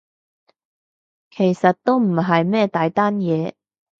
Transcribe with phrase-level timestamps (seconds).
[1.29, 3.53] 其實都唔係咩大單嘢